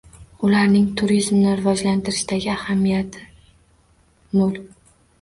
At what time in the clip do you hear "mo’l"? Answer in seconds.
4.39-4.63